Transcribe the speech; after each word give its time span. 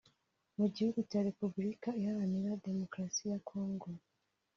Mu 0.57 0.65
gihugu 0.75 0.99
cya 1.09 1.19
Repubulika 1.27 1.89
iharanira 2.01 2.59
Demokarasi 2.65 3.23
ya 3.31 3.39
Kongo 3.49 3.87